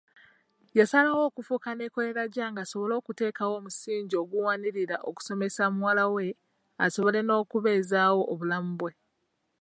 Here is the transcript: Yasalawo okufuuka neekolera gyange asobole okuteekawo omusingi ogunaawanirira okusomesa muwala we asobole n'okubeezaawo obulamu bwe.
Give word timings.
Yasalawo 0.77 1.21
okufuuka 1.29 1.69
neekolera 1.75 2.23
gyange 2.33 2.59
asobole 2.63 2.93
okuteekawo 2.97 3.53
omusingi 3.59 4.15
ogunaawanirira 4.17 4.97
okusomesa 5.09 5.63
muwala 5.75 6.03
we 6.15 6.25
asobole 6.85 7.19
n'okubeezaawo 7.23 8.21
obulamu 8.33 8.71
bwe. 8.79 8.91